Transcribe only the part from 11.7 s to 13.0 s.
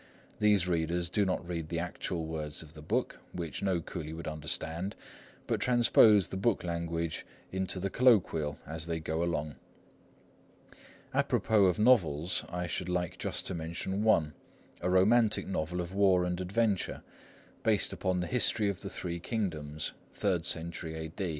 novels, I should